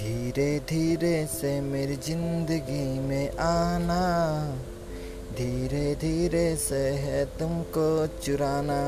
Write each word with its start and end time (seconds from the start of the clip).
धीरे 0.00 0.58
धीरे 0.58 1.26
से 1.26 1.60
मेरी 1.60 1.96
ज़िंदगी 1.96 3.00
में 3.00 3.36
आना। 3.38 4.00
धीरे 5.32 5.94
धीरे 5.94 6.56
से 6.56 6.88
है 7.02 7.24
तुमको 7.38 8.06
चुराना। 8.06 8.80